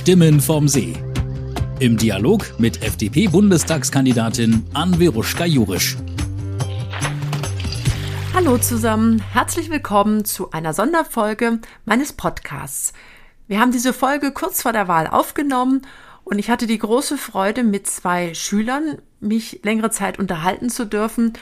[0.00, 0.94] Stimmen vom See.
[1.78, 5.98] Im Dialog mit FDP-Bundestagskandidatin Anveruschka Jurisch.
[8.32, 12.94] Hallo zusammen, herzlich willkommen zu einer Sonderfolge meines Podcasts.
[13.46, 15.82] Wir haben diese Folge kurz vor der Wahl aufgenommen
[16.24, 21.34] und ich hatte die große Freude, mit zwei Schülern mich längere Zeit unterhalten zu dürfen.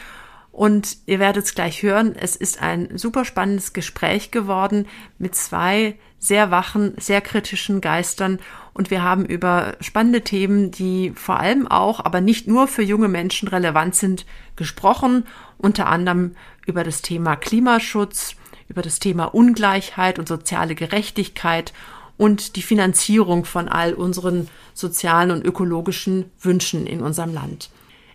[0.53, 4.87] Und ihr werdet es gleich hören, es ist ein super spannendes Gespräch geworden
[5.19, 8.41] mit zwei sehr wachen, sehr kritischen Geistern.
[8.75, 13.09] Und wir haben über spannende Themen, die vor allem auch, aber nicht nur für junge
[13.09, 15.27] Menschen relevant sind, gesprochen.
[15.59, 16.34] Unter anderem
[16.67, 18.34] über das Thema Klimaschutz,
[18.69, 21.73] über das Thema Ungleichheit und soziale Gerechtigkeit
[22.17, 27.70] und die Finanzierung von all unseren sozialen und ökologischen Wünschen in unserem Land.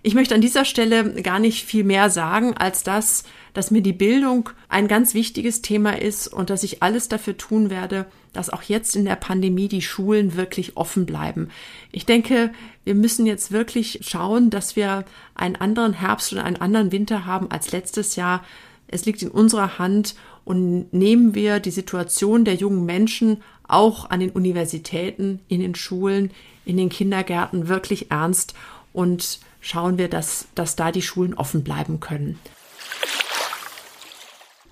[0.05, 3.93] Ich möchte an dieser Stelle gar nicht viel mehr sagen, als das, dass mir die
[3.93, 8.63] Bildung ein ganz wichtiges Thema ist und dass ich alles dafür tun werde, dass auch
[8.63, 11.47] jetzt in der Pandemie die Schulen wirklich offen bleiben.
[11.93, 12.51] Ich denke,
[12.83, 17.49] wir müssen jetzt wirklich schauen, dass wir einen anderen Herbst und einen anderen Winter haben
[17.49, 18.43] als letztes Jahr.
[18.89, 24.19] Es liegt in unserer Hand und nehmen wir die Situation der jungen Menschen auch an
[24.19, 26.31] den Universitäten, in den Schulen,
[26.65, 28.53] in den Kindergärten wirklich ernst
[28.91, 32.39] und schauen wir, dass, dass da die Schulen offen bleiben können.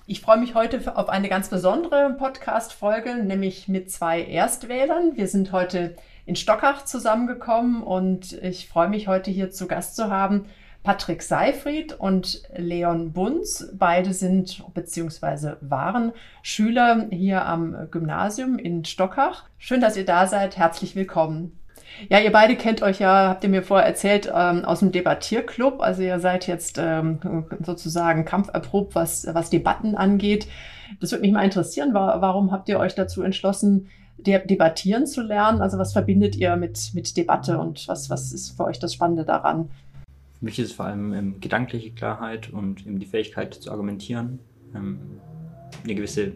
[0.06, 5.16] Ich freue mich heute auf eine ganz besondere Podcast-Folge, nämlich mit zwei Erstwählern.
[5.16, 10.10] Wir sind heute in Stockach zusammengekommen und ich freue mich heute hier zu Gast zu
[10.10, 10.46] haben
[10.82, 13.70] Patrick Seifried und Leon Bunz.
[13.72, 15.54] Beide sind bzw.
[15.60, 19.44] waren Schüler hier am Gymnasium in Stockach.
[19.58, 20.56] Schön, dass ihr da seid.
[20.56, 21.58] Herzlich willkommen.
[22.08, 25.80] Ja, ihr beide kennt euch ja, habt ihr mir vorher erzählt, ähm, aus dem Debattierclub.
[25.80, 30.48] Also ihr seid jetzt ähm, sozusagen kampferprobt, was, was Debatten angeht.
[31.00, 31.94] Das würde mich mal interessieren.
[31.94, 35.60] War, warum habt ihr euch dazu entschlossen, de debattieren zu lernen?
[35.60, 39.24] Also was verbindet ihr mit, mit Debatte und was, was ist für euch das Spannende
[39.24, 39.70] daran?
[40.38, 44.40] Für mich ist es vor allem ähm, gedankliche Klarheit und eben die Fähigkeit zu argumentieren,
[44.74, 44.98] ähm,
[45.84, 46.32] eine gewisse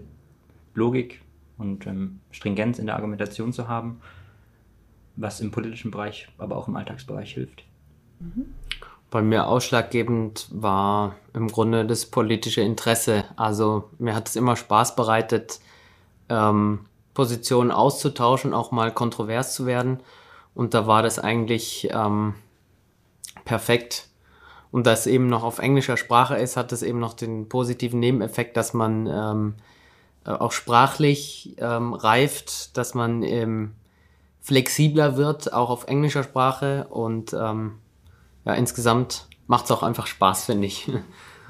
[0.74, 1.20] Logik
[1.58, 4.00] und ähm, Stringenz in der Argumentation zu haben
[5.16, 7.64] was im politischen Bereich, aber auch im Alltagsbereich hilft.
[8.20, 8.54] Mhm.
[9.10, 13.24] Bei mir ausschlaggebend war im Grunde das politische Interesse.
[13.36, 15.60] Also mir hat es immer Spaß bereitet,
[16.28, 16.80] ähm,
[17.14, 20.00] Positionen auszutauschen, auch mal kontrovers zu werden.
[20.54, 22.34] Und da war das eigentlich ähm,
[23.44, 24.08] perfekt.
[24.70, 28.00] Und da es eben noch auf englischer Sprache ist, hat es eben noch den positiven
[28.00, 29.54] Nebeneffekt, dass man ähm,
[30.26, 33.72] äh, auch sprachlich ähm, reift, dass man ähm,
[34.46, 37.72] flexibler wird, auch auf englischer Sprache und ähm,
[38.44, 40.90] ja, insgesamt macht es auch einfach Spaß, finde ich.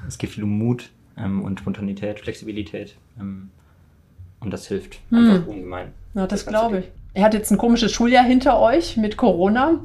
[0.07, 3.49] Es geht viel um Mut ähm, und Spontanität, Flexibilität ähm,
[4.39, 5.31] und das hilft hm.
[5.31, 5.91] einfach ungemein.
[6.13, 6.85] Ja, das, das glaube ich.
[7.15, 9.79] Ihr hattet jetzt ein komisches Schuljahr hinter euch mit Corona.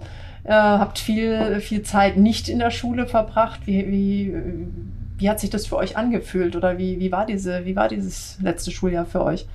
[0.44, 3.60] Äh, habt viel, viel Zeit nicht in der Schule verbracht.
[3.64, 4.34] Wie, wie,
[5.16, 8.38] wie hat sich das für euch angefühlt oder wie, wie, war diese, wie war dieses
[8.42, 9.46] letzte Schuljahr für euch?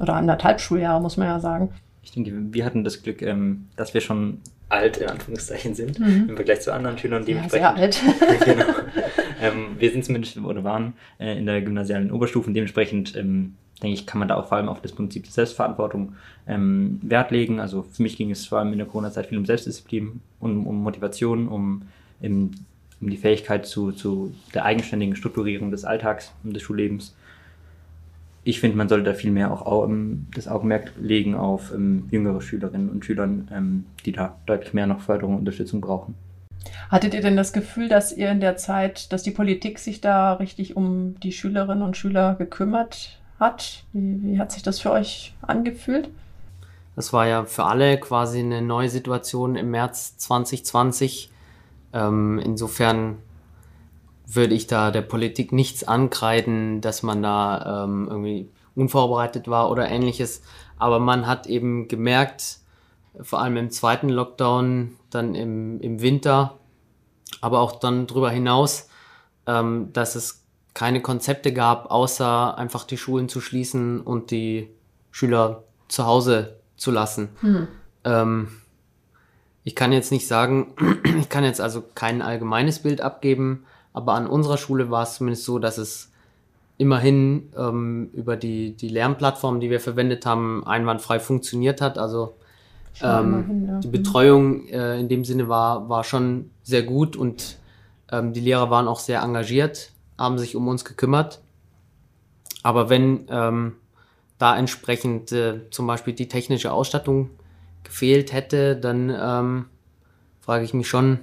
[0.00, 1.70] Oder anderthalb Schuljahre, muss man ja sagen
[2.02, 6.30] ich denke, wir hatten das Glück, ähm, dass wir schon alt in Anführungszeichen sind mhm.
[6.30, 7.62] im Vergleich zu anderen Schülern dementsprechend.
[7.62, 8.00] Ja, alt.
[8.44, 8.64] genau.
[9.40, 13.94] ähm, wir sind zumindest oder waren äh, in der gymnasialen Oberstufe und dementsprechend ähm, denke
[13.94, 16.14] ich, kann man da auch vor allem auf das Prinzip der Selbstverantwortung
[16.46, 17.60] ähm, Wert legen.
[17.60, 20.82] Also für mich ging es vor allem in der Corona-Zeit viel um Selbstdisziplin, um, um
[20.82, 21.82] Motivation, um,
[22.20, 22.50] um
[23.00, 27.14] die Fähigkeit zu, zu der eigenständigen Strukturierung des Alltags und des Schullebens
[28.44, 31.76] ich finde, man sollte da viel mehr auch um, ähm, das Augenmerk legen auf um,
[31.76, 36.14] ähm, jüngere Schülerinnen und Schülern, ähm, die da deutlich mehr noch Förderung und Unterstützung brauchen.
[36.90, 40.34] Hattet ihr denn das Gefühl, dass ihr in der Zeit, dass die Politik sich da
[40.34, 43.84] richtig um die Schülerinnen und Schüler gekümmert hat?
[43.92, 46.10] Wie, wie hat sich das für euch angefühlt?
[46.94, 51.30] Das war ja für alle quasi eine neue Situation im März 2020.
[51.94, 53.16] Ähm, insofern
[54.34, 59.88] würde ich da der Politik nichts ankreiden, dass man da ähm, irgendwie unvorbereitet war oder
[59.88, 60.42] ähnliches.
[60.78, 62.58] Aber man hat eben gemerkt,
[63.20, 66.58] vor allem im zweiten Lockdown, dann im, im Winter,
[67.40, 68.88] aber auch dann darüber hinaus,
[69.46, 70.44] ähm, dass es
[70.74, 74.70] keine Konzepte gab, außer einfach die Schulen zu schließen und die
[75.10, 77.28] Schüler zu Hause zu lassen.
[77.42, 77.68] Mhm.
[78.04, 78.48] Ähm,
[79.64, 80.74] ich kann jetzt nicht sagen,
[81.20, 85.44] ich kann jetzt also kein allgemeines Bild abgeben, aber an unserer Schule war es zumindest
[85.44, 86.10] so, dass es
[86.78, 91.98] immerhin ähm, über die, die Lernplattform, die wir verwendet haben, einwandfrei funktioniert hat.
[91.98, 92.34] Also
[93.00, 93.78] ähm, ja.
[93.80, 93.92] die mhm.
[93.92, 97.58] Betreuung äh, in dem Sinne war, war schon sehr gut und
[98.10, 101.40] ähm, die Lehrer waren auch sehr engagiert, haben sich um uns gekümmert.
[102.62, 103.76] Aber wenn ähm,
[104.38, 107.30] da entsprechend äh, zum Beispiel die technische Ausstattung
[107.84, 109.64] gefehlt hätte, dann ähm,
[110.40, 111.20] frage ich mich schon,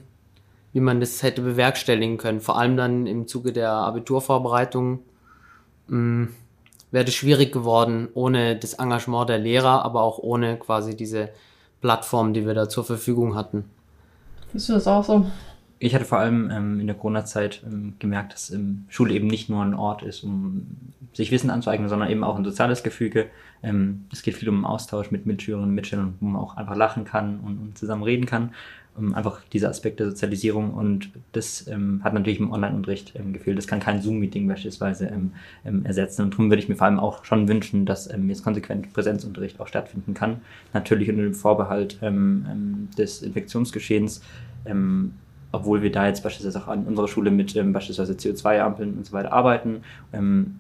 [0.74, 2.42] wie man das hätte bewerkstelligen können.
[2.42, 5.00] Vor allem dann im Zuge der Abiturvorbereitung
[5.88, 6.26] mm,
[6.92, 11.30] wäre es schwierig geworden, ohne das Engagement der Lehrer, aber auch ohne quasi diese
[11.82, 13.66] Plattform, die wir da zur Verfügung hatten.
[14.54, 15.26] Siehst du das auch so?
[15.82, 19.50] Ich hatte vor allem ähm, in der Corona-Zeit ähm, gemerkt, dass ähm, Schule eben nicht
[19.50, 20.68] nur ein Ort ist, um
[21.14, 23.28] sich Wissen anzueignen, sondern eben auch ein soziales Gefüge.
[23.64, 27.06] Ähm, es geht viel um Austausch mit Mitschülerinnen und Mitschülern, wo man auch einfach lachen
[27.06, 28.54] kann und, und zusammen reden kann.
[29.00, 33.58] Um einfach diese Aspekte der Sozialisierung und das ähm, hat natürlich im Online-Unterricht ähm, gefehlt.
[33.58, 35.32] Das kann kein Zoom-Meeting beispielsweise ähm,
[35.66, 36.24] ähm, ersetzen.
[36.24, 39.60] Und darum würde ich mir vor allem auch schon wünschen, dass ähm, jetzt konsequent Präsenzunterricht
[39.60, 40.42] auch stattfinden kann.
[40.74, 44.22] Natürlich unter dem Vorbehalt ähm, ähm, des Infektionsgeschehens.
[44.66, 45.14] Ähm,
[45.52, 49.14] obwohl wir da jetzt beispielsweise auch an unserer Schule mit ähm, beispielsweise CO2-Ampeln und so
[49.14, 49.82] weiter arbeiten.
[50.14, 50.60] Ähm,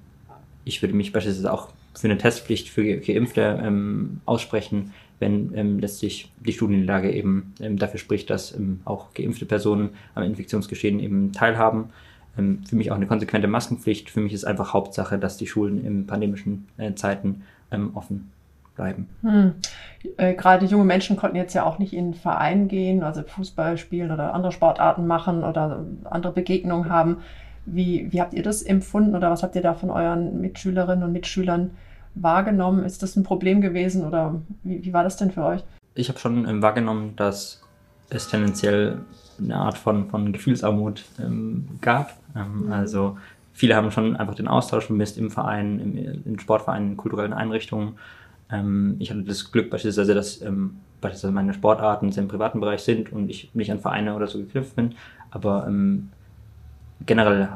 [0.66, 6.31] ich würde mich beispielsweise auch für eine Testpflicht für Geimpfte ähm, aussprechen, wenn ähm, letztlich
[6.39, 11.89] die Studienlage eben ähm, dafür spricht, dass ähm, auch geimpfte Personen am Infektionsgeschehen eben teilhaben.
[12.38, 14.10] Ähm, für mich auch eine konsequente Maskenpflicht.
[14.10, 18.31] Für mich ist einfach Hauptsache, dass die Schulen in pandemischen äh, Zeiten ähm, offen
[18.75, 19.10] bleiben.
[19.21, 19.54] Hm.
[20.18, 23.77] Äh, Gerade junge Menschen konnten jetzt ja auch nicht in einen Verein gehen, also Fußball
[23.77, 27.18] spielen oder andere Sportarten machen oder andere Begegnungen haben.
[27.66, 31.12] Wie, wie habt ihr das empfunden oder was habt ihr da von euren Mitschülerinnen und
[31.12, 31.71] Mitschülern
[32.16, 32.84] wahrgenommen?
[32.84, 35.64] Ist das ein Problem gewesen oder wie, wie war das denn für euch?
[35.96, 37.62] Ich habe schon ähm, wahrgenommen, dass
[38.10, 39.00] es tendenziell
[39.40, 42.18] eine Art von, von Gefühlsarmut ähm, gab.
[42.36, 42.72] Ähm, Mhm.
[42.72, 43.18] Also
[43.54, 47.98] viele haben schon einfach den Austausch vermisst im Verein, im, in Sportvereinen, in kulturellen Einrichtungen.
[48.52, 53.12] Ähm, ich hatte das Glück beispielsweise, dass ähm, beispielsweise meine Sportarten im privaten Bereich sind
[53.12, 54.96] und ich nicht an Vereine oder so geknüpft bin.
[55.32, 56.10] Aber ähm,
[57.06, 57.50] generell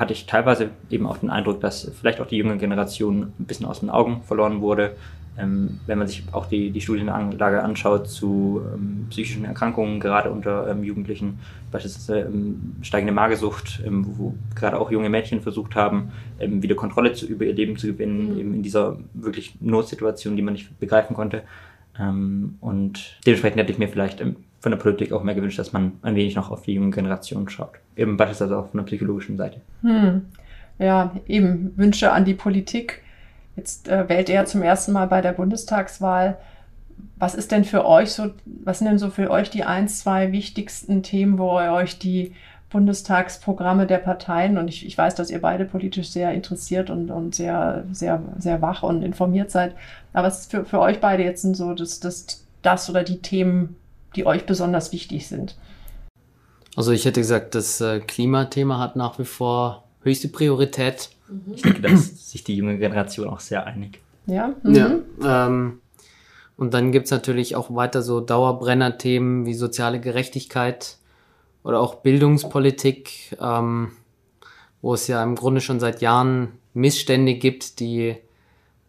[0.00, 3.66] hatte ich teilweise eben auch den Eindruck, dass vielleicht auch die junge Generation ein bisschen
[3.66, 4.96] aus den Augen verloren wurde.
[5.38, 10.68] Ähm, wenn man sich auch die, die Studienlage anschaut zu ähm, psychischen Erkrankungen, gerade unter
[10.68, 11.38] ähm, Jugendlichen,
[11.70, 17.12] beispielsweise ähm, steigende Magersucht, ähm, wo, gerade auch junge Mädchen versucht haben, ähm, wieder Kontrolle
[17.12, 18.38] zu, über ihr Leben zu gewinnen, Mhm.
[18.38, 21.42] eben in dieser wirklich Notsituation, die man nicht begreifen konnte.
[22.60, 24.22] Und dementsprechend hätte ich mir vielleicht
[24.60, 27.48] von der Politik auch mehr gewünscht, dass man ein wenig noch auf die junge Generation
[27.48, 27.72] schaut.
[27.96, 29.60] Eben beispielsweise auch von der psychologischen Seite.
[29.82, 30.26] Hm.
[30.78, 33.02] Ja, eben Wünsche an die Politik.
[33.56, 36.38] Jetzt äh, wählt ja zum ersten Mal bei der Bundestagswahl.
[37.16, 40.32] Was ist denn für euch so, was sind denn so für euch die ein, zwei
[40.32, 42.34] wichtigsten Themen, wo ihr euch die
[42.70, 47.34] Bundestagsprogramme der Parteien und ich, ich weiß, dass ihr beide politisch sehr interessiert und, und
[47.34, 49.74] sehr, sehr, sehr wach und informiert seid.
[50.12, 53.76] Aber was ist für, für euch beide jetzt so das, das, das oder die Themen,
[54.16, 55.56] die euch besonders wichtig sind?
[56.76, 61.10] Also ich hätte gesagt, das äh, Klimathema hat nach wie vor höchste Priorität.
[61.54, 64.00] Ich denke, da ist sich die junge Generation auch sehr einig.
[64.26, 64.54] Ja?
[64.64, 64.88] Ja.
[64.88, 65.02] Mhm.
[65.24, 65.80] Ähm,
[66.56, 70.98] und dann gibt's natürlich auch weiter so Dauerbrenner-Themen wie soziale Gerechtigkeit
[71.62, 73.92] oder auch Bildungspolitik, ähm,
[74.82, 78.16] wo es ja im Grunde schon seit Jahren Missstände gibt, die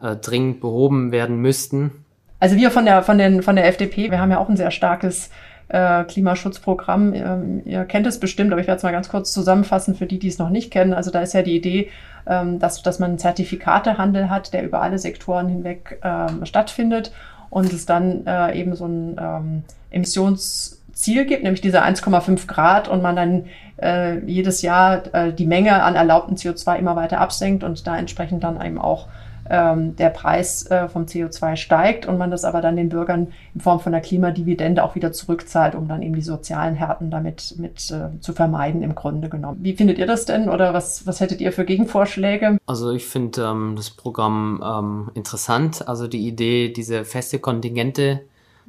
[0.01, 2.00] äh, dringend behoben werden müssten.
[2.41, 4.71] Also wir von der, von, den, von der FDP, wir haben ja auch ein sehr
[4.71, 5.29] starkes
[5.67, 7.13] äh, Klimaschutzprogramm.
[7.13, 10.17] Ähm, ihr kennt es bestimmt, aber ich werde es mal ganz kurz zusammenfassen für die,
[10.17, 10.95] die es noch nicht kennen.
[10.95, 11.91] Also da ist ja die Idee,
[12.25, 17.11] ähm, dass, dass man einen Zertifikatehandel hat, der über alle Sektoren hinweg ähm, stattfindet
[17.51, 23.03] und es dann äh, eben so ein ähm, Emissionsziel gibt, nämlich diese 1,5 Grad und
[23.03, 23.45] man dann
[23.79, 28.43] äh, jedes Jahr äh, die Menge an erlaubten CO2 immer weiter absenkt und da entsprechend
[28.43, 29.09] dann eben auch
[29.51, 33.59] ähm, der Preis äh, vom CO2 steigt und man das aber dann den Bürgern in
[33.59, 37.91] Form von einer Klimadividende auch wieder zurückzahlt, um dann eben die sozialen Härten damit mit,
[37.91, 39.59] äh, zu vermeiden im Grunde genommen.
[39.61, 42.57] Wie findet ihr das denn oder was, was hättet ihr für Gegenvorschläge?
[42.65, 45.85] Also ich finde ähm, das Programm ähm, interessant.
[45.85, 48.21] Also die Idee, diese feste Kontingente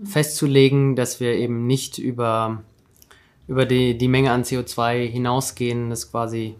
[0.04, 2.60] festzulegen, dass wir eben nicht über,
[3.46, 6.56] über die, die Menge an CO2 hinausgehen, das quasi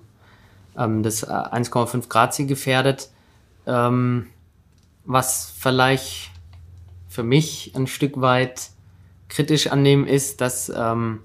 [0.78, 3.08] ähm, das äh, 1,5 Grad Ziel gefährdet.
[3.66, 4.28] Ähm,
[5.04, 6.30] was vielleicht
[7.08, 8.70] für mich ein Stück weit
[9.28, 11.20] kritisch annehmen ist, dass ähm,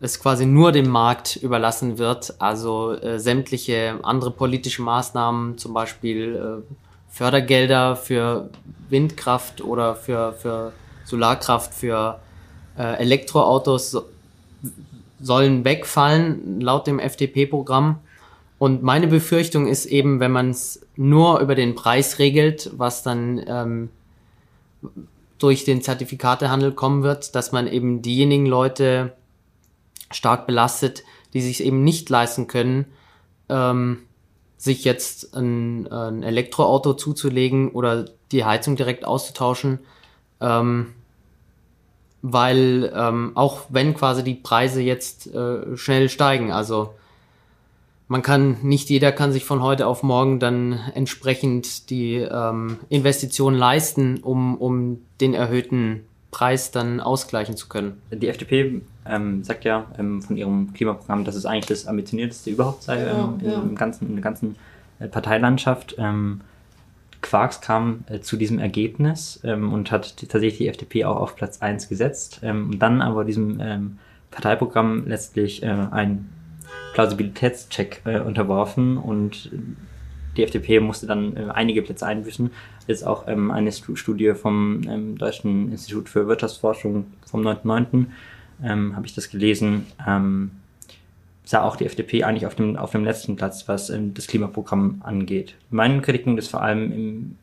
[0.00, 2.34] es quasi nur dem Markt überlassen wird.
[2.40, 6.74] Also äh, sämtliche andere politische Maßnahmen, zum Beispiel äh,
[7.08, 8.50] Fördergelder für
[8.88, 10.72] Windkraft oder für, für
[11.04, 12.20] Solarkraft für
[12.76, 14.04] äh, Elektroautos so,
[15.20, 17.98] sollen wegfallen, laut dem FDP-Programm.
[18.58, 23.42] Und meine Befürchtung ist eben, wenn man es nur über den Preis regelt, was dann
[23.46, 23.90] ähm,
[25.38, 29.12] durch den Zertifikatehandel kommen wird, dass man eben diejenigen Leute
[30.10, 32.86] stark belastet, die sich eben nicht leisten können,
[33.48, 34.02] ähm,
[34.56, 39.80] sich jetzt ein, ein Elektroauto zuzulegen oder die Heizung direkt auszutauschen,
[40.40, 40.94] ähm,
[42.22, 46.94] weil ähm, auch wenn quasi die Preise jetzt äh, schnell steigen, also
[48.14, 53.58] man kann, nicht jeder kann sich von heute auf morgen dann entsprechend die ähm, Investitionen
[53.58, 58.00] leisten, um, um den erhöhten Preis dann ausgleichen zu können.
[58.12, 62.84] Die FDP ähm, sagt ja ähm, von ihrem Klimaprogramm, dass es eigentlich das ambitionierteste überhaupt
[62.84, 63.58] sei ähm, ja, ja.
[63.60, 64.54] Im ganzen, in der ganzen
[65.00, 65.96] äh, Parteilandschaft.
[65.98, 66.42] Ähm,
[67.20, 71.34] Quarks kam äh, zu diesem Ergebnis ähm, und hat die, tatsächlich die FDP auch auf
[71.34, 72.38] Platz 1 gesetzt.
[72.44, 73.98] Ähm, dann aber diesem ähm,
[74.30, 76.28] Parteiprogramm letztlich äh, ein
[76.94, 79.50] Plausibilitätscheck äh, unterworfen und
[80.36, 82.50] die FDP musste dann äh, einige Plätze einbüßen.
[82.86, 88.06] Jetzt auch ähm, eine Studie vom ähm, Deutschen Institut für Wirtschaftsforschung vom 9.9.
[88.62, 89.86] Ähm, habe ich das gelesen
[91.44, 95.02] sah auch die FDP eigentlich auf dem, auf dem letzten Platz, was ähm, das Klimaprogramm
[95.04, 95.54] angeht.
[95.70, 97.38] Mein Kritikpunkt ist vor allem im,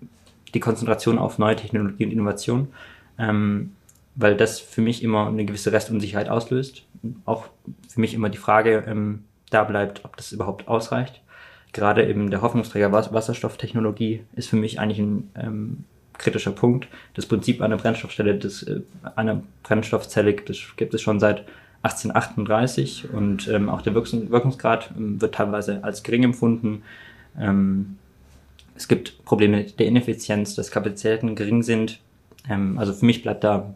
[0.53, 2.67] die Konzentration auf neue Technologie und Innovation,
[3.17, 3.74] ähm,
[4.15, 6.84] weil das für mich immer eine gewisse Restunsicherheit auslöst.
[7.25, 7.46] Auch
[7.88, 11.22] für mich immer die Frage ähm, da bleibt, ob das überhaupt ausreicht.
[11.74, 15.84] Gerade eben der Hoffnungsträger Wasserstofftechnologie ist für mich eigentlich ein ähm,
[16.17, 16.88] kritischer Punkt.
[17.13, 18.81] Das Prinzip einer Brennstoffstelle, das, äh,
[19.15, 21.46] einer Brennstoffzelle, das gibt es schon seit
[21.84, 26.84] 1838 und ähm, auch der Wirkungsgrad ähm, wird teilweise als gering empfunden.
[27.39, 27.98] Ähm,
[28.75, 32.00] es gibt Probleme der Ineffizienz, dass Kapazitäten gering sind.
[32.50, 33.74] Ähm, also für mich bleibt da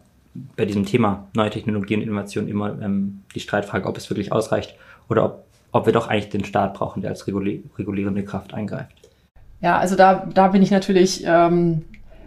[0.54, 4.76] bei diesem Thema neue Technologien und Innovation immer ähm, die Streitfrage, ob es wirklich ausreicht
[5.08, 8.94] oder ob, ob wir doch eigentlich den Staat brauchen, der als regulierende Kraft eingreift.
[9.60, 11.84] Ja, also da, da bin ich natürlich ähm,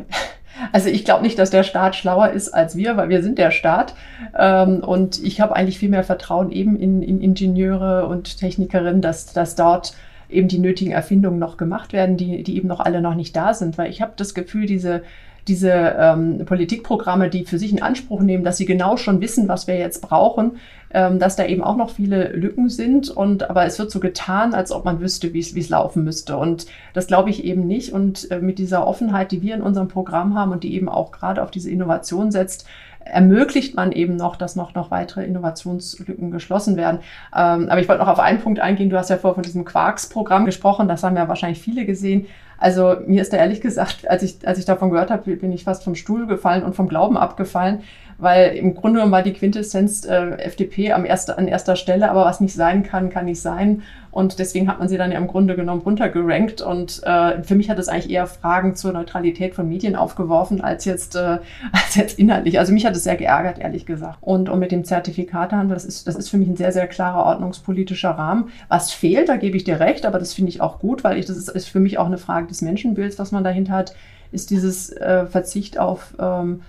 [0.72, 3.52] also ich glaube nicht, dass der Staat schlauer ist als wir, weil wir sind der
[3.52, 3.96] Staat.
[4.38, 9.34] Ähm, und ich habe eigentlich viel mehr Vertrauen eben in, in Ingenieure und Technikerinnen, dass,
[9.34, 9.94] dass dort
[10.30, 13.54] eben die nötigen Erfindungen noch gemacht werden, die, die eben noch alle noch nicht da
[13.54, 13.78] sind.
[13.78, 15.04] Weil ich habe das Gefühl, diese
[15.50, 19.68] diese ähm, Politikprogramme, die für sich in Anspruch nehmen, dass sie genau schon wissen, was
[19.68, 20.58] wir jetzt brauchen,
[20.92, 23.10] ähm, dass da eben auch noch viele Lücken sind.
[23.10, 26.38] Und aber es wird so getan, als ob man wüsste, wie es laufen müsste.
[26.38, 27.92] Und das glaube ich eben nicht.
[27.92, 31.12] Und äh, mit dieser Offenheit, die wir in unserem Programm haben und die eben auch
[31.12, 32.66] gerade auf diese Innovation setzt,
[33.00, 37.00] ermöglicht man eben noch, dass noch, noch weitere Innovationslücken geschlossen werden.
[37.36, 38.90] Ähm, aber ich wollte noch auf einen Punkt eingehen.
[38.90, 40.88] Du hast ja vorher von diesem Quarks-Programm gesprochen.
[40.88, 42.28] Das haben ja wahrscheinlich viele gesehen.
[42.60, 45.64] Also mir ist da ehrlich gesagt, als ich, als ich davon gehört habe, bin ich
[45.64, 47.82] fast vom Stuhl gefallen und vom Glauben abgefallen,
[48.20, 52.26] weil im Grunde genommen war die Quintessenz äh, FDP am erster, an erster Stelle, aber
[52.26, 53.82] was nicht sein kann, kann nicht sein.
[54.12, 56.62] Und deswegen hat man sie dann ja im Grunde genommen runtergerankt.
[56.62, 60.86] Und äh, für mich hat es eigentlich eher Fragen zur Neutralität von Medien aufgeworfen, als
[60.86, 61.20] jetzt, äh,
[61.72, 62.60] als jetzt inhaltlich.
[62.60, 64.18] Also mich hat es sehr geärgert, ehrlich gesagt.
[64.22, 67.26] Und, und mit dem Zertifikatehandel, das ist, das ist für mich ein sehr, sehr klarer
[67.26, 68.50] ordnungspolitischer Rahmen.
[68.68, 71.26] Was fehlt, da gebe ich dir recht, aber das finde ich auch gut, weil ich,
[71.26, 73.96] das ist, ist für mich auch eine Frage des Menschenbilds, was man dahinter hat,
[74.32, 76.62] ist dieses äh, Verzicht auf ähm,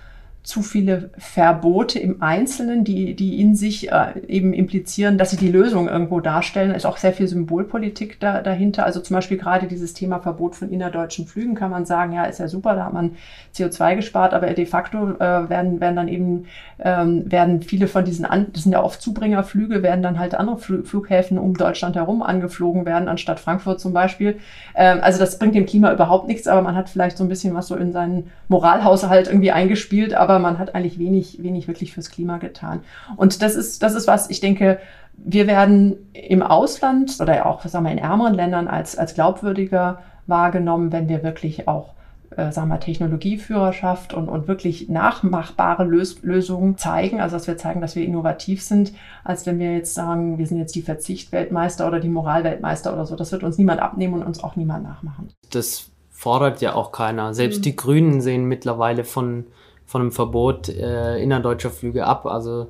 [0.43, 5.51] zu viele Verbote im Einzelnen, die, die in sich äh, eben implizieren, dass sie die
[5.51, 6.73] Lösung irgendwo darstellen.
[6.73, 8.83] Ist auch sehr viel Symbolpolitik da, dahinter.
[8.85, 12.39] Also zum Beispiel gerade dieses Thema Verbot von innerdeutschen Flügen kann man sagen, ja, ist
[12.39, 13.11] ja super, da hat man
[13.55, 16.45] CO2 gespart, aber de facto äh, werden, werden dann eben,
[16.79, 20.57] ähm, werden viele von diesen, an, das sind ja oft Zubringerflüge, werden dann halt andere
[20.57, 24.39] Fl Flughäfen um Deutschland herum angeflogen werden, anstatt Frankfurt zum Beispiel.
[24.73, 27.53] Ähm, also das bringt dem Klima überhaupt nichts, aber man hat vielleicht so ein bisschen
[27.53, 31.93] was so in seinen Moralhaushalt irgendwie eingespielt, aber aber man hat eigentlich wenig, wenig wirklich
[31.93, 32.81] fürs Klima getan.
[33.17, 34.79] Und das ist, das ist was, ich denke,
[35.17, 40.91] wir werden im Ausland oder auch, sagen wir, in ärmeren Ländern als, als glaubwürdiger wahrgenommen,
[40.91, 41.93] wenn wir wirklich auch
[42.37, 47.81] äh, sagen wir, Technologieführerschaft und, und wirklich nachmachbare Lös Lösungen zeigen, also dass wir zeigen,
[47.81, 48.93] dass wir innovativ sind,
[49.25, 53.17] als wenn wir jetzt sagen, wir sind jetzt die Verzichtweltmeister oder die Moralweltmeister oder so.
[53.17, 55.29] Das wird uns niemand abnehmen und uns auch niemand nachmachen.
[55.51, 57.33] Das fordert ja auch keiner.
[57.33, 57.63] Selbst mhm.
[57.63, 59.47] die Grünen sehen mittlerweile von
[59.91, 62.25] von einem Verbot äh, innerdeutscher Flüge ab.
[62.25, 62.67] Also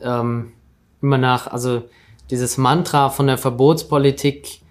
[0.00, 0.52] ähm,
[1.02, 1.82] immer nach, also
[2.30, 4.62] dieses Mantra von der Verbotspolitik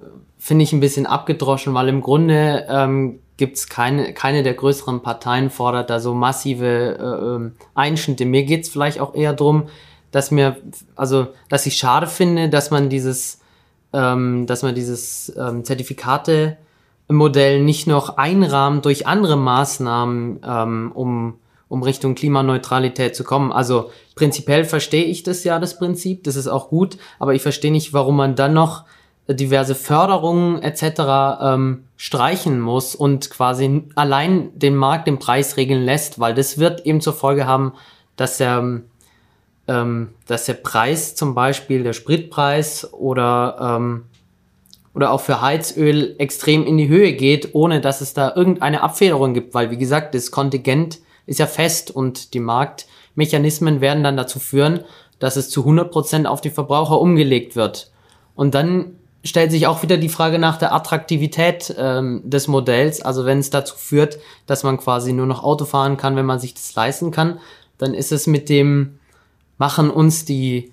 [0.00, 0.04] äh,
[0.38, 5.02] finde ich ein bisschen abgedroschen, weil im Grunde ähm, gibt es keine, keine der größeren
[5.02, 6.66] Parteien fordert da so massive
[6.98, 8.24] äh, ähm, Einschnitte.
[8.24, 9.68] Mir geht es vielleicht auch eher drum,
[10.10, 10.56] dass mir,
[10.96, 13.40] also, dass ich schade finde, dass man dieses,
[13.92, 16.56] ähm, dass man dieses ähm, Zertifikate
[17.08, 21.34] Modell nicht noch einrahmt durch andere Maßnahmen, ähm, um
[21.72, 23.50] um Richtung Klimaneutralität zu kommen.
[23.50, 27.72] Also prinzipiell verstehe ich das ja, das Prinzip, das ist auch gut, aber ich verstehe
[27.72, 28.84] nicht, warum man dann noch
[29.26, 30.82] diverse Förderungen etc.
[31.40, 36.84] Ähm, streichen muss und quasi allein den Markt den Preis regeln lässt, weil das wird
[36.84, 37.72] eben zur Folge haben,
[38.16, 38.82] dass der,
[39.66, 44.02] ähm, dass der Preis zum Beispiel, der Spritpreis oder, ähm,
[44.92, 49.32] oder auch für Heizöl extrem in die Höhe geht, ohne dass es da irgendeine Abfederung
[49.32, 54.38] gibt, weil wie gesagt, das Kontingent ist ja fest und die Marktmechanismen werden dann dazu
[54.38, 54.80] führen,
[55.18, 57.90] dass es zu 100 Prozent auf die Verbraucher umgelegt wird.
[58.34, 63.02] Und dann stellt sich auch wieder die Frage nach der Attraktivität ähm, des Modells.
[63.02, 66.40] Also wenn es dazu führt, dass man quasi nur noch Auto fahren kann, wenn man
[66.40, 67.38] sich das leisten kann,
[67.78, 68.98] dann ist es mit dem
[69.58, 70.71] machen uns die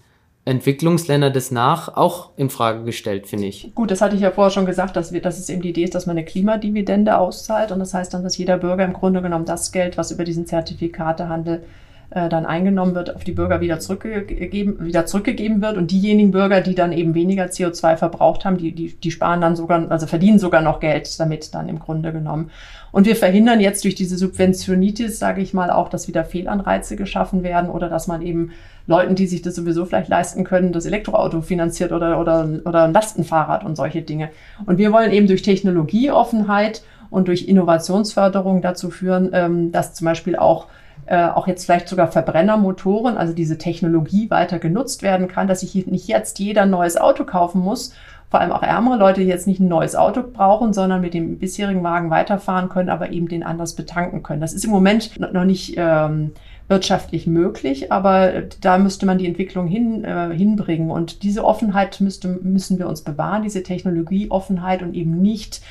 [0.50, 3.72] Entwicklungsländer das nach auch in Frage gestellt, finde ich.
[3.75, 5.84] Gut, das hatte ich ja vorher schon gesagt, dass, wir, dass es eben die Idee
[5.84, 9.22] ist, dass man eine Klimadividende auszahlt und das heißt dann, dass jeder Bürger im Grunde
[9.22, 13.80] genommen das Geld, was über diesen Zertifikatehandel äh, dann eingenommen wird, auf die Bürger wieder
[13.80, 15.78] zurückgegeben, wieder zurückgegeben wird.
[15.78, 19.56] Und diejenigen Bürger, die dann eben weniger CO2 verbraucht haben, die, die, die sparen dann
[19.56, 22.50] sogar, also verdienen sogar noch Geld damit dann im Grunde genommen.
[22.92, 27.44] Und wir verhindern jetzt durch diese Subventionitis, sage ich mal, auch, dass wieder Fehlanreize geschaffen
[27.44, 28.51] werden oder dass man eben
[28.88, 32.94] Leuten, die sich das sowieso vielleicht leisten können, das Elektroauto finanziert oder, oder, oder ein
[32.94, 34.30] Lastenfahrrad und solche Dinge.
[34.66, 40.36] Und wir wollen eben durch Technologieoffenheit und durch Innovationsförderung dazu führen, ähm, dass zum Beispiel
[40.36, 40.66] auch
[41.10, 45.88] äh, auch jetzt vielleicht sogar Verbrennermotoren, also diese Technologie weiter genutzt werden kann, dass sich
[45.88, 47.96] nicht jetzt jeder ein neues Auto kaufen muss,
[48.30, 51.39] vor allem auch ärmere Leute, die jetzt nicht ein neues Auto brauchen, sondern mit dem
[51.39, 54.39] bisherigen Wagen weiterfahren können, aber eben den anders betanken können.
[54.39, 56.34] Das ist im Moment noch nicht ähm,
[56.68, 60.92] wirtschaftlich möglich, aber da müsste man die Entwicklung hin, äh, hinbringen.
[60.92, 65.62] Und diese Offenheit müsste, müssen wir uns bewahren, diese Technologieoffenheit und eben nicht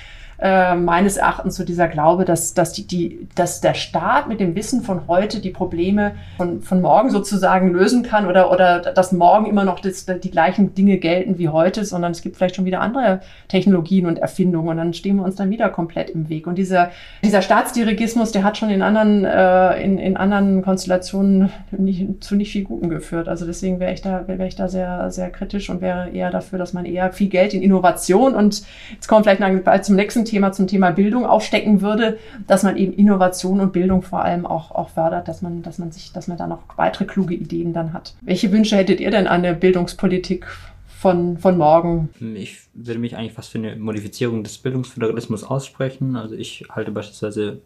[0.41, 4.55] äh, meines Erachtens so dieser Glaube, dass, dass, die, die, dass der Staat mit dem
[4.55, 9.47] Wissen von heute die Probleme von, von morgen sozusagen lösen kann oder, oder dass morgen
[9.47, 12.81] immer noch das, die gleichen Dinge gelten wie heute, sondern es gibt vielleicht schon wieder
[12.81, 16.47] andere Technologien und Erfindungen und dann stehen wir uns dann wieder komplett im Weg.
[16.47, 16.93] Und dieser,
[17.25, 22.53] dieser Staatsdirigismus, der hat schon in anderen, äh, in, in anderen Konstellationen nicht, zu nicht
[22.53, 23.27] viel Guten geführt.
[23.27, 26.61] Also deswegen wäre ich da, wäre ich da sehr, sehr kritisch und wäre eher dafür,
[26.61, 30.53] dass man eher viel Geld in Innovation und jetzt wir vielleicht bald zum nächsten Thema
[30.53, 34.91] zum Thema Bildung aufstecken würde, dass man eben Innovation und Bildung vor allem auch, auch
[34.91, 38.15] fördert, dass man, dass man sich, dass man da noch weitere kluge Ideen dann hat.
[38.21, 40.47] Welche Wünsche hättet ihr denn an der Bildungspolitik
[40.87, 42.09] von, von morgen?
[42.35, 46.17] Ich würde mich eigentlich fast für eine Modifizierung des Bildungsföderalismus aussprechen.
[46.17, 47.61] Also ich halte beispielsweise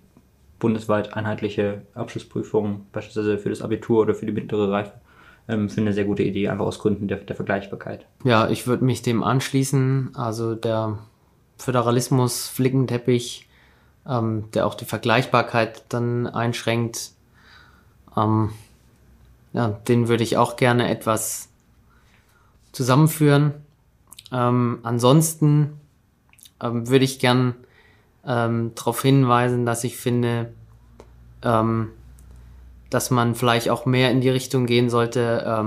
[0.58, 4.92] bundesweit einheitliche Abschlussprüfungen, beispielsweise für das Abitur oder für die mittlere Reife,
[5.48, 8.06] ähm, für eine sehr gute Idee, einfach aus Gründen der, der Vergleichbarkeit.
[8.22, 10.10] Ja, ich würde mich dem anschließen.
[10.14, 10.98] Also der
[11.56, 13.48] Föderalismus, Flickenteppich,
[14.06, 17.12] ähm, der auch die Vergleichbarkeit dann einschränkt.
[18.16, 18.50] Ähm,
[19.52, 21.48] ja, den würde ich auch gerne etwas
[22.72, 23.54] zusammenführen.
[24.32, 25.78] Ähm, ansonsten
[26.60, 27.54] ähm, würde ich gern
[28.26, 30.52] ähm, darauf hinweisen, dass ich finde,
[31.42, 31.90] ähm,
[32.90, 35.64] dass man vielleicht auch mehr in die Richtung gehen sollte,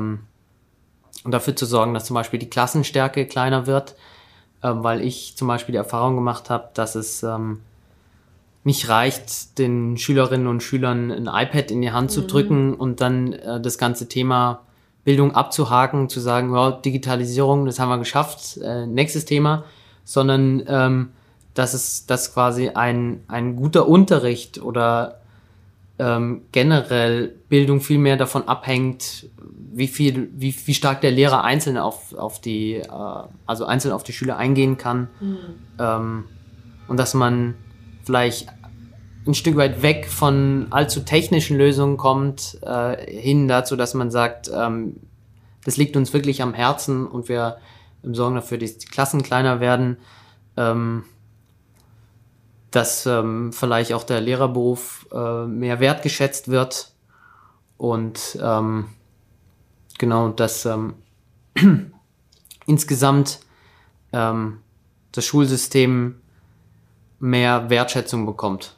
[1.24, 3.96] um dafür zu sorgen, dass zum Beispiel die Klassenstärke kleiner wird
[4.62, 7.62] äh, weil ich zum Beispiel die Erfahrung gemacht habe, dass es ähm,
[8.64, 12.28] nicht reicht, den Schülerinnen und Schülern ein iPad in die Hand zu mhm.
[12.28, 14.62] drücken und dann äh, das ganze Thema
[15.04, 19.64] Bildung abzuhaken, zu sagen, ja, Digitalisierung, das haben wir geschafft, äh, nächstes Thema,
[20.04, 21.10] sondern ähm,
[21.54, 25.20] dass es dass quasi ein, ein guter Unterricht oder
[25.98, 29.30] ähm, generell Bildung viel mehr davon abhängt,
[29.72, 32.90] wie viel, wie, wie stark der Lehrer einzeln auf, auf die, äh,
[33.46, 35.10] also einzeln auf die Schüler eingehen kann.
[35.20, 35.38] Mhm.
[35.80, 36.24] Ähm,
[36.88, 37.56] und dass man
[38.04, 38.48] vielleicht
[39.28, 44.52] ein Stück weit weg von allzu technischen Lösungen kommt, äh, hin dazu, dass man sagt,
[44.56, 44.98] ähm,
[45.64, 47.58] das liegt uns wirklich am Herzen und wir
[48.04, 49.98] sorgen dafür, dass die Klassen kleiner werden.
[50.58, 51.06] Ähm,
[52.76, 56.92] dass ähm, vielleicht auch der Lehrerberuf äh, mehr wertgeschätzt wird
[57.78, 58.90] und ähm,
[59.98, 60.96] genau, dass ähm,
[62.66, 63.40] insgesamt
[64.12, 64.60] ähm,
[65.14, 66.20] das Schulsystem
[67.20, 68.76] mehr Wertschätzung bekommt.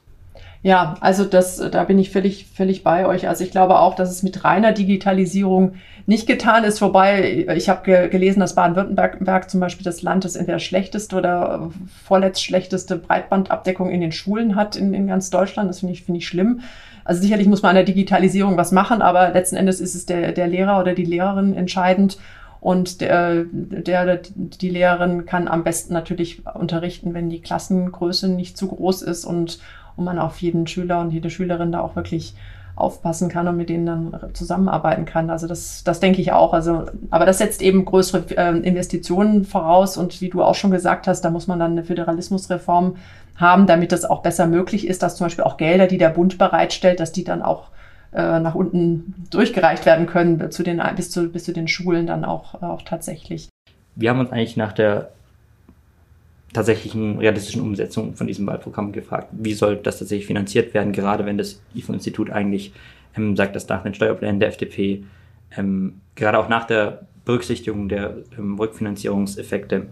[0.63, 3.28] Ja, also das, da bin ich völlig, völlig bei euch.
[3.28, 5.76] Also ich glaube auch, dass es mit reiner Digitalisierung
[6.08, 6.82] nicht getan ist.
[6.82, 11.70] Wobei ich habe ge gelesen, dass Baden-Württemberg zum Beispiel das Land, das entweder schlechteste oder
[12.04, 15.70] vorletzt schlechteste Breitbandabdeckung in den Schulen hat in, in ganz Deutschland.
[15.70, 16.62] Das finde ich, finde ich schlimm.
[17.04, 20.32] Also sicherlich muss man an der Digitalisierung was machen, aber letzten Endes ist es der,
[20.32, 22.17] der Lehrer oder die Lehrerin entscheidend.
[22.60, 28.67] Und der, der, die Lehrerin kann am besten natürlich unterrichten, wenn die Klassengröße nicht zu
[28.67, 29.60] groß ist und,
[29.98, 32.36] und man auf jeden Schüler und jede Schülerin da auch wirklich
[32.78, 35.30] aufpassen kann und mit denen dann zusammenarbeiten kann.
[35.30, 36.54] Also das, das denke ich auch.
[36.54, 41.08] Also, aber das setzt eben größere äh, Investitionen voraus und wie du auch schon gesagt
[41.08, 42.96] hast, da muss man dann eine Föderalismusreform
[43.36, 46.38] haben, damit das auch besser möglich ist, dass zum Beispiel auch Gelder, die der Bund
[46.38, 47.70] bereitstellt, dass die dann auch
[48.14, 52.26] äh, nach unten durchgereicht werden können zu den bis zu bis zu den Schulen dann
[52.26, 53.50] auch auch tatsächlich.
[53.96, 55.10] Wir haben uns eigentlich nach der
[56.58, 59.30] tatsächlichen realistischen Umsetzung von diesem Wahlprogramm gefragt.
[59.32, 62.74] Wie soll das tatsächlich finanziert werden, gerade wenn das IFO-Institut eigentlich
[63.15, 65.04] ähm, sagt, dass nach den Steuerplänen der FDP
[65.56, 69.86] ähm, gerade auch nach der Berücksichtigung der ähm, Rückfinanzierungseffekte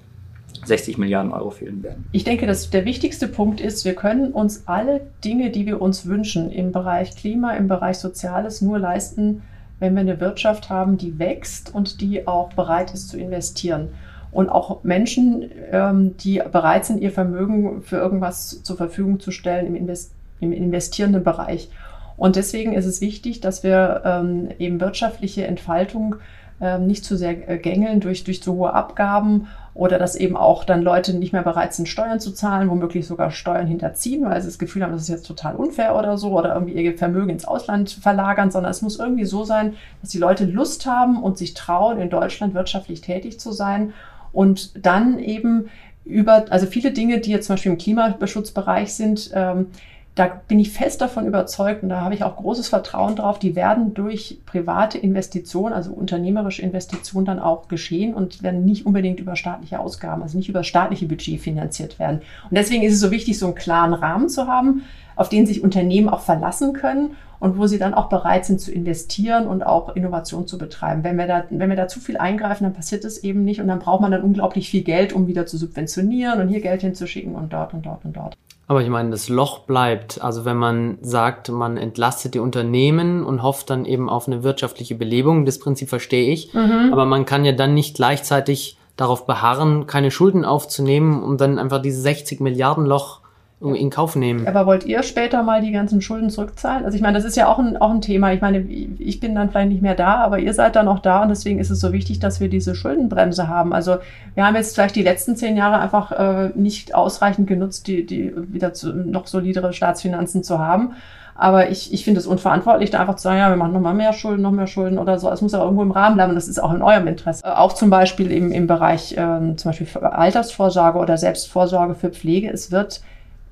[0.63, 2.05] 60 Milliarden Euro fehlen werden.
[2.11, 6.07] Ich denke, dass der wichtigste Punkt ist, wir können uns alle Dinge, die wir uns
[6.07, 9.43] wünschen, im Bereich Klima, im Bereich Soziales nur leisten,
[9.79, 13.89] wenn wir eine Wirtschaft haben, die wächst und die auch bereit ist zu investieren
[14.35, 19.65] und auch Menschen, ähm, die bereit sind, ihr Vermögen für irgendwas zur Verfügung zu stellen
[19.65, 21.69] im, Invest im investierenden Bereich.
[22.17, 26.15] Und deswegen ist es wichtig, dass wir ähm, eben wirtschaftliche Entfaltung
[26.59, 30.65] ähm, nicht zu sehr äh, gängeln durch, durch zu hohe Abgaben oder dass eben auch
[30.65, 34.49] dann Leute nicht mehr bereit sind, Steuern zu zahlen, womöglich sogar Steuern hinterziehen, weil sie
[34.49, 37.45] das Gefühl haben, das ist jetzt total unfair oder so oder irgendwie ihr Vermögen ins
[37.45, 41.53] Ausland verlagern, sondern es muss irgendwie so sein, dass die Leute Lust haben und sich
[41.53, 43.93] trauen, in Deutschland wirtschaftlich tätig zu sein
[44.35, 45.69] und dann eben
[46.03, 49.67] über, also viele Dinge, die jetzt zum Beispiel im Klimaschutzbereich sind, ähm,
[50.13, 53.55] da bin ich fest davon überzeugt und da habe ich auch großes Vertrauen drauf, die
[53.55, 59.35] werden durch private Investitionen, also unternehmerische Investitionen dann auch geschehen und werden nicht unbedingt über
[59.35, 62.21] staatliche Ausgaben, also nicht über staatliche Budget finanziert werden.
[62.49, 64.83] Und deswegen ist es so wichtig, so einen klaren Rahmen zu haben,
[65.17, 68.71] auf den sich Unternehmen auch verlassen können und wo sie dann auch bereit sind zu
[68.71, 71.03] investieren und auch Innovation zu betreiben.
[71.03, 73.67] Wenn wir da, wenn wir da zu viel eingreifen, dann passiert das eben nicht und
[73.67, 77.35] dann braucht man dann unglaublich viel Geld, um wieder zu subventionieren und hier Geld hinzuschicken
[77.35, 78.35] und dort und dort und dort.
[78.67, 80.23] Aber ich meine, das Loch bleibt.
[80.23, 84.95] Also wenn man sagt, man entlastet die Unternehmen und hofft dann eben auf eine wirtschaftliche
[84.95, 86.51] Belebung, das Prinzip verstehe ich.
[86.51, 86.89] Mhm.
[86.91, 91.79] Aber man kann ja dann nicht gleichzeitig darauf beharren, keine Schulden aufzunehmen, um dann einfach
[91.79, 93.21] dieses 60 Milliarden Loch
[93.61, 94.47] in Kauf nehmen.
[94.47, 96.83] Aber wollt ihr später mal die ganzen Schulden zurückzahlen?
[96.83, 98.33] Also ich meine, das ist ja auch ein, auch ein Thema.
[98.33, 101.23] Ich meine, ich bin dann vielleicht nicht mehr da, aber ihr seid dann auch da
[101.23, 103.73] und deswegen ist es so wichtig, dass wir diese Schuldenbremse haben.
[103.73, 103.97] Also
[104.35, 108.33] wir haben jetzt vielleicht die letzten zehn Jahre einfach äh, nicht ausreichend genutzt, die, die
[108.35, 110.93] wieder zu, noch solidere Staatsfinanzen zu haben.
[111.37, 113.93] Aber ich, ich finde es unverantwortlich, da einfach zu sagen, ja, wir machen noch mal
[113.93, 115.29] mehr Schulden, noch mehr Schulden oder so.
[115.29, 117.45] Es muss ja irgendwo im Rahmen bleiben und das ist auch in eurem Interesse.
[117.45, 122.49] Äh, auch zum Beispiel im, im Bereich ähm, zum Beispiel Altersvorsorge oder Selbstvorsorge für Pflege.
[122.49, 123.01] Es wird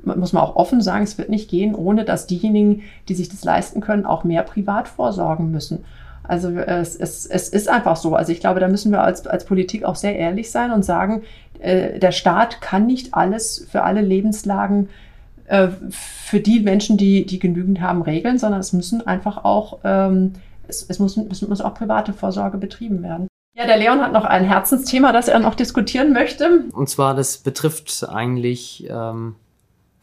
[0.04, 3.44] muss man auch offen sagen, es wird nicht gehen, ohne dass diejenigen, die sich das
[3.44, 5.86] leisten können, auch mehr privat vorsorgen müssen.
[6.24, 8.16] Also es, es, es ist einfach so.
[8.16, 11.24] Also ich glaube, da müssen wir als, als Politik auch sehr ehrlich sein und sagen,
[11.60, 14.90] äh, der Staat kann nicht alles für alle Lebenslagen
[15.46, 20.34] äh, für die Menschen, die, die genügend haben, regeln, sondern es müssen einfach auch, ähm,
[20.68, 23.28] es, es, muss, es muss auch private Vorsorge betrieben werden.
[23.56, 26.64] Ja, der Leon hat noch ein Herzensthema, das er noch diskutieren möchte.
[26.72, 29.36] Und zwar, das betrifft eigentlich ähm,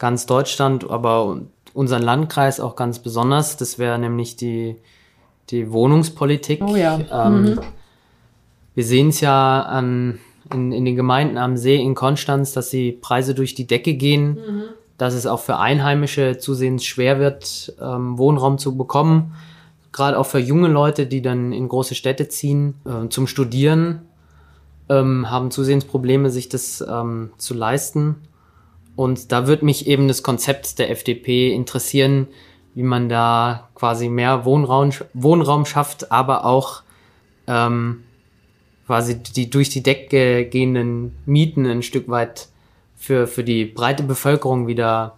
[0.01, 1.41] ganz Deutschland, aber
[1.75, 3.55] unseren Landkreis auch ganz besonders.
[3.57, 4.77] Das wäre nämlich die,
[5.51, 6.59] die Wohnungspolitik.
[6.65, 6.99] Oh ja.
[7.11, 7.59] Ähm, mhm.
[8.73, 10.17] Wir sehen es ja an,
[10.51, 14.29] in, in den Gemeinden am See in Konstanz, dass die Preise durch die Decke gehen,
[14.33, 14.63] mhm.
[14.97, 19.35] dass es auch für Einheimische zusehends schwer wird, ähm, Wohnraum zu bekommen.
[19.91, 24.01] Gerade auch für junge Leute, die dann in große Städte ziehen äh, zum Studieren,
[24.89, 28.15] ähm, haben zusehends Probleme, sich das ähm, zu leisten.
[29.01, 32.27] Und da würde mich eben das Konzept der FDP interessieren,
[32.75, 36.83] wie man da quasi mehr Wohnraum, Wohnraum schafft, aber auch
[37.47, 38.03] ähm,
[38.85, 42.49] quasi die durch die Decke gehenden Mieten ein Stück weit
[42.95, 45.15] für, für die breite Bevölkerung wieder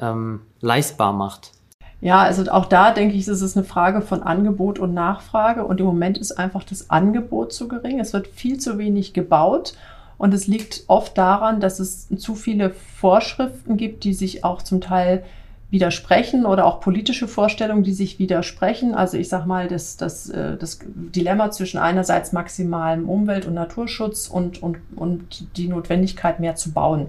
[0.00, 1.52] ähm, leistbar macht.
[2.00, 5.64] Ja, also auch da denke ich, ist es eine Frage von Angebot und Nachfrage.
[5.64, 8.00] Und im Moment ist einfach das Angebot zu gering.
[8.00, 9.74] Es wird viel zu wenig gebaut.
[10.18, 14.80] Und es liegt oft daran, dass es zu viele Vorschriften gibt, die sich auch zum
[14.80, 15.24] Teil
[15.70, 18.94] widersprechen oder auch politische Vorstellungen, die sich widersprechen.
[18.94, 24.28] Also ich sage mal, das, das, äh, das Dilemma zwischen einerseits maximalem Umwelt- und Naturschutz
[24.28, 27.08] und, und, und die Notwendigkeit, mehr zu bauen.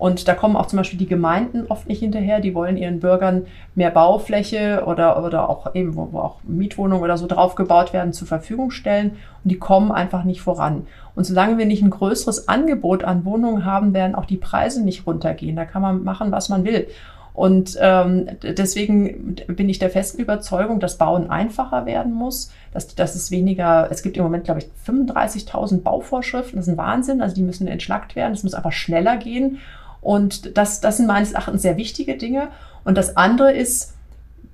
[0.00, 2.40] Und da kommen auch zum Beispiel die Gemeinden oft nicht hinterher.
[2.40, 3.42] Die wollen ihren Bürgern
[3.74, 8.26] mehr Baufläche oder, oder auch eben, wo, wo auch Mietwohnungen oder so draufgebaut werden, zur
[8.26, 9.10] Verfügung stellen.
[9.44, 10.86] Und die kommen einfach nicht voran.
[11.14, 15.06] Und solange wir nicht ein größeres Angebot an Wohnungen haben, werden auch die Preise nicht
[15.06, 15.54] runtergehen.
[15.54, 16.86] Da kann man machen, was man will.
[17.34, 23.14] Und ähm, deswegen bin ich der festen Überzeugung, dass Bauen einfacher werden muss, dass, dass
[23.14, 27.34] es weniger, es gibt im Moment, glaube ich, 35.000 Bauvorschriften, das ist ein Wahnsinn, also
[27.34, 29.58] die müssen entschlackt werden, es muss einfach schneller gehen.
[30.00, 32.48] Und das, das sind meines Erachtens sehr wichtige Dinge.
[32.84, 33.94] Und das andere ist,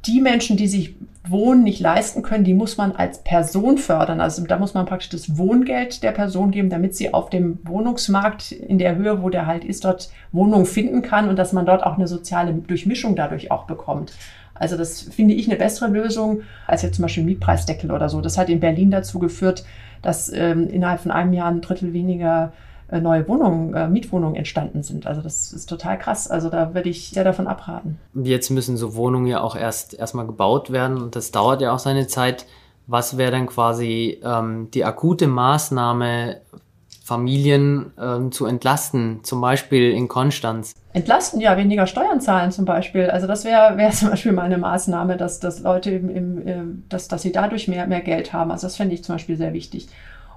[0.06, 0.94] die Menschen, die sich
[1.28, 4.20] Wohnen nicht leisten können, die muss man als Person fördern.
[4.20, 8.52] Also da muss man praktisch das Wohngeld der Person geben, damit sie auf dem Wohnungsmarkt
[8.52, 11.82] in der Höhe, wo der halt ist, dort Wohnung finden kann und dass man dort
[11.82, 14.12] auch eine soziale Durchmischung dadurch auch bekommt.
[14.54, 18.20] Also das finde ich eine bessere Lösung als jetzt zum Beispiel Mietpreisdeckel oder so.
[18.20, 19.64] Das hat in Berlin dazu geführt,
[20.02, 22.52] dass ähm, innerhalb von einem Jahr ein Drittel weniger
[22.90, 25.07] neue Wohnungen, äh, Mietwohnungen entstanden sind.
[25.07, 26.29] Also das ist total krass.
[26.31, 27.99] Also da würde ich sehr davon abraten.
[28.14, 31.79] Jetzt müssen so Wohnungen ja auch erst erstmal gebaut werden und das dauert ja auch
[31.79, 32.46] seine Zeit.
[32.87, 36.40] Was wäre dann quasi ähm, die akute Maßnahme,
[37.03, 40.72] Familien ähm, zu entlasten, zum Beispiel in Konstanz?
[40.92, 43.11] Entlasten, ja, weniger Steuern zahlen zum Beispiel.
[43.11, 46.62] Also das wäre wär zum Beispiel mal eine Maßnahme, dass, dass Leute im, im, äh,
[46.88, 48.51] dass, dass sie dadurch mehr, mehr Geld haben.
[48.53, 49.88] Also das fände ich zum Beispiel sehr wichtig.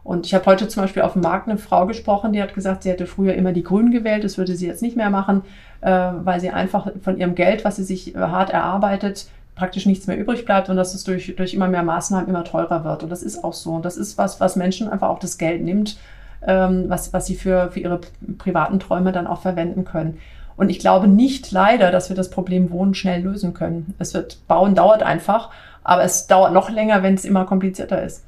[0.10, 2.82] Und ich habe heute zum Beispiel auf dem Markt eine Frau gesprochen, die hat gesagt,
[2.82, 5.44] sie hätte früher immer die Grünen gewählt, das würde sie jetzt nicht mehr machen,
[5.82, 10.08] äh, weil sie einfach von ihrem Geld, was sie sich äh, hart erarbeitet, praktisch nichts
[10.08, 13.04] mehr übrig bleibt und dass es durch, durch immer mehr Maßnahmen immer teurer wird.
[13.04, 13.74] Und das ist auch so.
[13.74, 16.00] Und das ist was, was Menschen einfach auch das Geld nimmt,
[16.42, 18.00] ähm, was, was sie für, für ihre
[18.40, 20.18] privaten Träume dann auch verwenden können.
[20.58, 23.94] Und ich glaube nicht leider, dass wir das Problem Wohnen schnell lösen können.
[24.00, 25.52] Es wird, Bauen dauert einfach,
[25.84, 28.24] aber es dauert noch länger, wenn es immer komplizierter ist.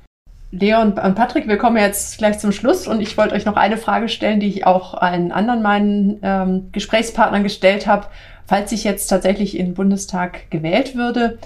[0.51, 3.77] Leon und Patrick, wir kommen jetzt gleich zum Schluss und ich wollte euch noch eine
[3.77, 8.07] Frage stellen, die ich auch allen anderen meinen ähm, Gesprächspartnern gestellt habe.
[8.45, 11.39] Falls ich jetzt tatsächlich in den Bundestag gewählt würde,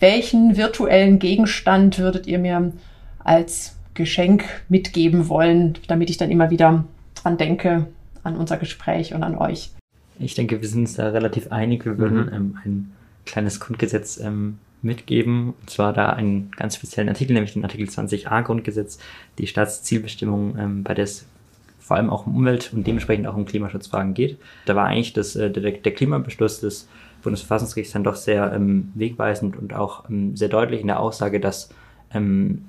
[0.00, 2.72] welchen virtuellen Gegenstand würdet ihr mir
[3.22, 6.84] als Geschenk mitgeben wollen, damit ich dann immer wieder
[7.16, 7.86] dran denke,
[8.22, 9.70] an unser Gespräch und an euch?
[10.18, 11.84] Ich denke, wir sind uns da relativ einig.
[11.84, 12.32] Wir würden mhm.
[12.32, 12.92] ähm, ein
[13.26, 15.54] kleines Grundgesetz ähm, mitgeben.
[15.60, 18.98] Und zwar da einen ganz speziellen Artikel, nämlich den Artikel 20a Grundgesetz,
[19.38, 21.26] die Staatszielbestimmung, ähm, bei der es
[21.80, 24.38] vor allem auch um Umwelt und dementsprechend auch um Klimaschutzfragen geht.
[24.66, 26.86] Da war eigentlich das, äh, der, der Klimabeschluss des
[27.22, 31.70] Bundesverfassungsgerichts dann doch sehr ähm, wegweisend und auch ähm, sehr deutlich in der Aussage, dass
[32.12, 32.66] ähm,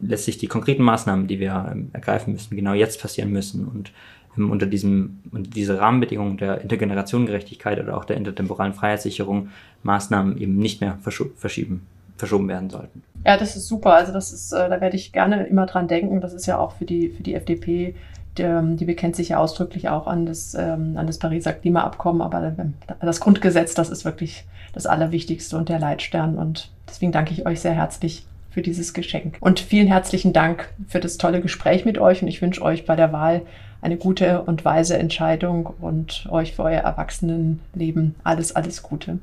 [0.00, 3.92] letztlich die konkreten Maßnahmen, die wir ähm, ergreifen müssen, genau jetzt passieren müssen und
[4.36, 9.48] unter diesem, unter diese Rahmenbedingungen der Intergenerationengerechtigkeit oder auch der intertemporalen Freiheitssicherung
[9.82, 13.02] Maßnahmen eben nicht mehr verschieben, verschoben werden sollten.
[13.24, 13.94] Ja, das ist super.
[13.94, 16.20] Also das ist, äh, da werde ich gerne immer dran denken.
[16.20, 17.94] Das ist ja auch für die, für die FDP
[18.38, 22.54] ähm, die bekennt sich ja ausdrücklich auch an das, ähm, an das Pariser Klimaabkommen, aber
[23.00, 26.36] das Grundgesetz, das ist wirklich das Allerwichtigste und der Leitstern.
[26.36, 29.36] Und deswegen danke ich euch sehr herzlich für dieses Geschenk.
[29.40, 32.96] Und vielen herzlichen Dank für das tolle Gespräch mit euch und ich wünsche euch bei
[32.96, 33.42] der Wahl
[33.84, 39.18] eine gute und weise Entscheidung und euch für euer Erwachsenenleben alles, alles Gute.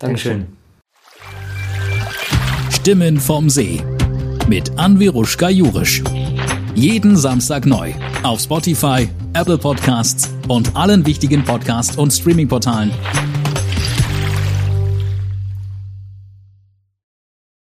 [0.00, 0.46] Dankeschön.
[2.70, 3.80] Stimmen vom See
[4.48, 6.02] mit Anviruschka Jurisch.
[6.74, 7.92] Jeden Samstag neu
[8.24, 12.90] auf Spotify, Apple Podcasts und allen wichtigen Podcast- und Streaming-Portalen.